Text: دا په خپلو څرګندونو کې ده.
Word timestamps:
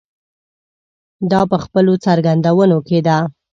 دا 1.31 1.41
په 1.51 1.57
خپلو 1.63 1.93
څرګندونو 2.05 2.77
کې 2.87 2.99
ده. 3.07 3.17